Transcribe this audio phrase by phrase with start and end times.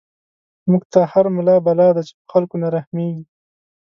[0.69, 3.23] موږ ته هر ملا بلا دی، چی په خلکو نه رحميږی